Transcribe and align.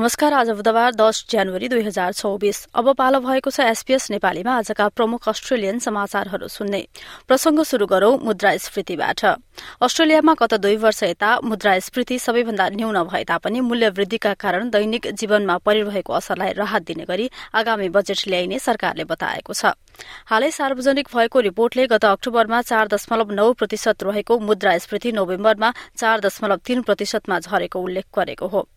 नमस्कार। 0.00 0.32
आज 0.32 0.50
बुधबार 0.50 0.94
दस 0.94 1.24
जनवरी 1.30 1.68
दुई 1.68 1.82
हजार 1.84 2.12
चौबिस। 2.12 2.58
अब 2.72 2.88
पालो 2.96 3.18
भएको 3.20 3.50
छ 3.50 3.60
एसपीएस 3.62 4.10
नेपालीमा 4.10 4.52
आजका 4.56 4.86
प्रमुख 4.90 5.28
अस्ट्रेलियन 5.28 5.78
समाचारहरू 5.78 6.48
सुन्ने। 6.48 6.80
प्रसंग 7.28 7.60
शुरू 7.62 7.86
गरौं 7.86 8.16
मुद्रास्फीतिबाट। 8.18 9.24
अस्ट्रेलियामा 9.84 10.34
गत 10.40 10.54
दुई 10.56 10.76
वर्ष 10.78 11.02
यता 11.02 11.30
मुद्रास्फीति 11.44 12.18
सबैभन्दा 12.18 12.68
न्यून 12.70 13.02
भए 13.04 13.24
तापनि 13.24 13.60
मूल्य 13.60 13.88
वृद्धिका 13.90 14.34
कारण 14.40 14.70
दैनिक 14.70 15.10
जीवनमा 15.12 15.58
परिरहेको 15.60 16.12
असरलाई 16.14 16.52
राहत 16.54 16.82
दिने 16.86 17.04
गरी 17.04 17.30
आगामी 17.54 17.88
बजेट 17.90 18.24
ल्याइने 18.28 18.58
सरकारले 18.60 19.04
बताएको 19.04 19.52
छ। 19.52 19.76
हालै 20.26 20.50
सार्वजनिक 20.50 21.08
भएको 21.12 21.40
रिपोर्टले 21.42 21.86
गत 21.92 22.04
अक्टोबरमा 22.06 22.62
चार 22.64 22.88
दशमलव 22.88 23.36
नौ 23.36 23.52
प्रतिशत 23.52 24.02
रहेको 24.02 24.38
मुद्रास्फीति 24.48 25.12
नोभेम्बरमा 25.12 25.74
चार 25.76 26.20
दशमलव 26.20 26.66
तीन 26.66 26.82
प्रतिशतमा 26.82 27.40
झरेको 27.40 27.80
उल्लेख 27.82 28.06
गरेको 28.16 28.46
हो। 28.48 28.68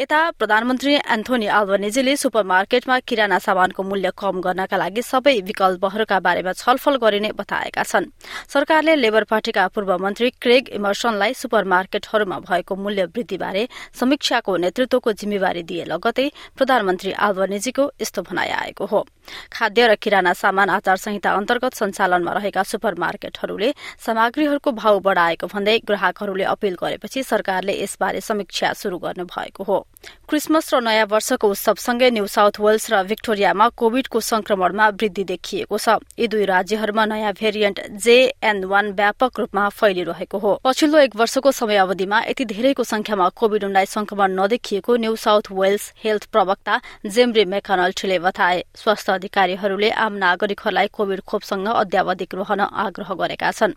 यता 0.00 0.20
प्रधानमन्त्री 0.32 0.94
एन्थोनी 1.14 1.46
आल्बनेजीले 1.46 2.14
सुपरमार्केटमा 2.16 2.98
किराना 3.00 3.38
सामानको 3.38 3.82
मूल्य 3.82 4.10
कम 4.18 4.40
गर्नका 4.42 4.76
लागि 4.76 5.02
सबै 5.02 5.34
विकल्पहरूका 5.40 6.18
बारेमा 6.20 6.52
छलफल 6.52 6.96
गरिने 6.98 7.30
बताएका 7.32 7.82
छन्। 7.82 8.10
सरकारले 8.50 8.94
लेबर 8.96 9.24
पार्टीका 9.24 9.66
पूर्व 9.70 9.96
मन्त्री 9.96 10.30
क्रेग 10.42 10.68
इमर्सनलाई 10.74 11.34
सुपरमार्केटहरूमा 11.34 12.38
भएको 12.40 12.76
मूल्य 12.76 13.04
वृद्धिबारे 13.06 13.68
समीक्षाको 13.94 14.56
नेतृत्वको 14.56 15.12
जिम्मेवारी 15.14 15.62
दिए 15.62 15.84
लगतै 15.86 16.26
प्रधानमन्त्री 16.58 17.12
आल्बनेजीको 17.20 17.90
यस्तो 18.02 18.22
भनाइ 18.24 18.50
आएको 18.50 18.84
हो। 18.86 19.06
खाद्य 19.52 19.86
र 19.86 19.94
किराना 19.94 20.32
सामान 20.34 20.70
आचार 20.72 20.96
संहिता 20.96 21.30
अन्तर्गत 21.32 21.74
सञ्चालनमा 21.74 22.32
रहेका 22.32 22.62
सुपरमार्केटहरूले 22.64 23.72
सामग्रीहरूको 24.02 24.72
भाव 24.74 25.00
बढ़ाएको 25.06 25.46
भन्दै 25.46 25.78
ग्राहकहरूले 25.86 26.44
अपील 26.50 26.76
गरेपछि 26.82 27.22
सरकारले 27.22 27.80
यसबारे 27.82 28.20
समीक्षा 28.20 28.72
शुरू 28.74 28.98
गर्नु 28.98 29.24
भएको 29.30 29.64
हो। 29.64 29.83
क्रिसमस 30.28 30.74
र 30.74 30.80
नयाँ 30.80 31.06
वर्षको 31.06 31.48
उत्सवसँगै 31.48 32.10
न्यू 32.10 32.26
साउथ 32.26 32.60
वेल्स 32.60 32.90
र 32.92 33.02
विक्टोरियामा 33.04 33.68
कोविडको 33.76 34.20
संक्रमणमा 34.20 34.88
वृद्धि 34.90 35.24
देखिएको 35.24 35.78
छ। 35.78 35.96
यी 36.18 36.26
दुई 36.28 36.44
राज्यहरूमा 36.44 37.04
नयाँ 37.04 37.32
भेरिएन्ट 37.32 37.80
जेएन 38.04 38.64
वान 38.64 38.90
व्यापक 38.92 39.40
रूपमा 39.40 39.68
फैलिरहेको 39.70 40.38
हो। 40.38 40.52
पछिल्लो 40.64 40.98
एक 40.98 41.16
वर्षको 41.16 41.52
समयावधिमा 41.52 42.20
यति 42.20 42.44
धेरैको 42.44 42.84
संख्यामा 42.84 43.28
कोविड 43.32 43.64
उन्नाइस 43.64 43.90
संक्रमण 43.90 44.36
नदेखिएको 44.40 44.96
न्यू 44.96 45.16
साउथ 45.16 45.52
वेल्स 45.52 45.92
हेल्थ 46.04 46.24
प्रवक्ता 46.32 46.80
जेम्ब्री 47.06 47.44
मेकानल्टीले 47.54 48.18
बताए 48.18 48.64
स्वास्थ्य 48.74 49.12
अधिकारीहरूले 49.12 49.90
आम 50.04 50.12
नागरिकहरूलाई 50.18 50.88
कोविड 50.92 51.20
खोपसँग 51.22 51.68
अध्यावधिक 51.68 52.34
रहन 52.34 52.60
आग्रह 52.60 53.14
गरेका 53.14 53.50
छन्। 53.52 53.74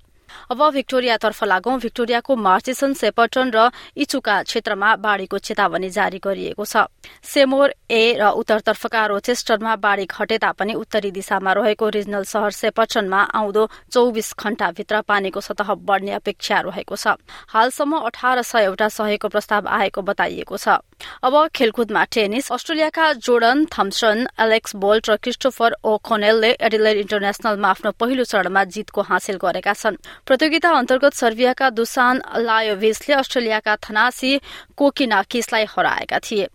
अब 0.51 0.69
भिक्टोरियातर्फ 0.73 1.43
लागौं। 1.43 1.77
भिक्टोरियाको 1.79 2.35
मार्चिसन 2.37 2.93
सेपर्टन 2.93 3.51
र 3.55 3.69
इचुका 3.97 4.41
क्षेत्रमा 4.43 4.95
बाढ़ीको 4.97 5.37
चेतावनी 5.39 5.89
जारी 5.89 6.19
गरिएको 6.19 6.65
छ। 6.65 6.85
सेमोर 7.23 7.73
ए 7.91 8.17
र 8.19 8.29
उत्तरतर्फका 8.37 9.05
रोचेस्टरमा 9.07 9.75
बाढ़ी 9.77 10.05
घटे 10.05 10.37
तापनि 10.37 10.73
उत्तरी 10.75 11.11
दिशामा 11.11 11.51
रहेको 11.53 11.89
रिजनल 11.89 12.23
शहर 12.23 12.51
सेपर्टनमा 12.53 13.21
आउँदो 13.33 13.63
चौविस 13.91 14.33
घण्टाभित्र 14.35 15.01
पानीको 15.03 15.41
सतह 15.41 15.73
बढ़ने 15.81 16.11
अपेक्षा 16.13 16.59
रहेको 16.61 16.95
छ। 16.95 17.15
हालसम्म 17.49 17.97
अठार 17.99 18.41
सयवटा 18.43 18.87
सहेको 18.89 19.27
प्रस्ताव 19.27 19.67
आएको 19.67 20.01
बताइएको 20.01 20.57
छ। 20.57 20.79
अब 21.23 21.33
खेलकुदमा 21.55 22.03
टेनिस। 22.11 22.51
अस्ट्रेलियाका 22.51 23.05
जोर्डन 23.15 23.65
थम्सन 23.69 24.27
एलेक्स 24.39 24.75
बोल्ट 24.75 25.09
र 25.09 25.15
क्रिस्टोफर 25.17 25.75
ओ 25.83 25.97
खोनेलले 26.01 26.51
एडिलेड 26.57 26.97
इन्टरनेशनलमा 26.97 27.69
आफ्नो 27.69 27.91
पहिलो 27.99 28.23
चरणमा 28.23 28.63
जितको 28.65 29.01
हासिल 29.01 29.37
गरेका 29.37 29.73
छन्। 29.73 29.97
प्रतियोगिता 30.25 30.69
अन्तर्गत 30.71 31.13
सर्बियाका 31.13 31.69
दुसान 31.69 32.21
लायोभिसले 32.37 33.15
अस्ट्रेलियाका 33.15 33.75
थनासी 33.75 34.41
कोकिनाकिसलाई 34.77 35.65
हराएका 35.69 36.19
थिए। 36.19 36.47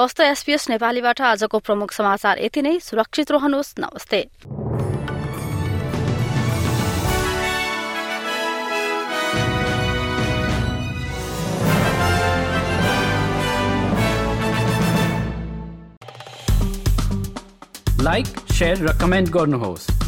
हस्त 0.00 0.20
एसपीएस 0.20 0.68
नेपालीबाट 0.70 1.20
आजको 1.20 1.58
प्रमुख 1.58 1.92
समाचार 1.92 2.38
यति 2.38 2.62
नै। 2.62 2.78
सुरक्षित 2.80 3.30
रहनुहोस्। 3.30 3.74
नमस्ते। 3.78 4.28
लाइक 18.00 18.26
र 18.62 18.98
कमेन्ट 19.00 19.28
गर्नुहोस्। 19.28 19.95